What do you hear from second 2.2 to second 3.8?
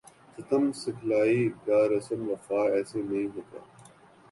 وفا ایسے نہیں ہوتا